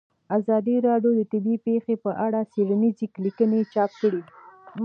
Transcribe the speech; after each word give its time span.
ازادي 0.37 0.75
راډیو 0.87 1.11
د 1.15 1.21
طبیعي 1.31 1.57
پېښې 1.67 1.95
په 2.03 2.11
اړه 2.25 2.39
څېړنیزې 2.53 3.05
لیکنې 3.25 3.59
چاپ 3.73 3.91
کړي. 4.01 4.21